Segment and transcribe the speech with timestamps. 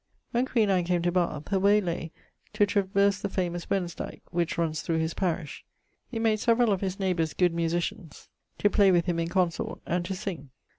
[0.31, 2.11] When queen Anne came to Bathe, her way lay
[2.53, 5.63] to traverse the famous Wensdyke, which runnes through his parish.
[6.09, 8.27] He made severall of his neighbours good musitians,
[8.57, 10.49] to play with him in consort, and to sing.